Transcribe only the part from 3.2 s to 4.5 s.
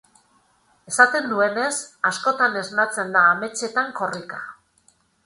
ametsetan korrika.